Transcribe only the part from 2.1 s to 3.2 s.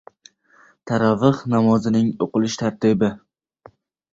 o‘qilish tartibi